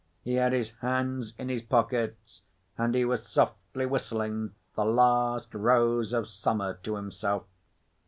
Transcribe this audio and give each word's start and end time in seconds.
He 0.23 0.33
had 0.33 0.51
his 0.51 0.71
hands 0.79 1.35
in 1.37 1.47
his 1.49 1.61
pockets, 1.61 2.41
and 2.75 2.95
he 2.95 3.05
was 3.05 3.27
softly 3.27 3.85
whistling 3.85 4.55
"The 4.75 4.83
Last 4.83 5.53
Rose 5.53 6.11
of 6.11 6.27
Summer" 6.27 6.73
to 6.81 6.95
himself. 6.95 7.43